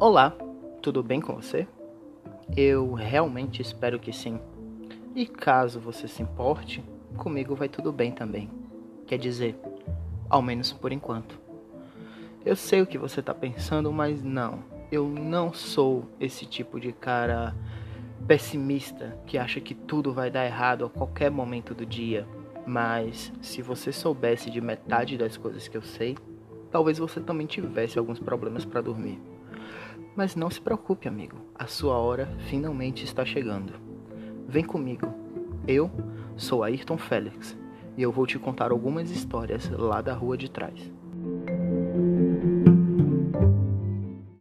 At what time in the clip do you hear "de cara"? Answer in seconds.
16.80-17.54